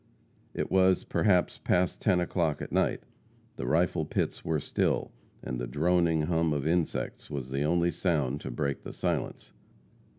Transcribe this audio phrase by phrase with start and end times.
[0.55, 3.03] It was, perhaps, past ten o'clock at night.
[3.57, 5.11] The rifle pits were still,
[5.43, 9.53] and the droning hum of insects was the only sound to break the silence.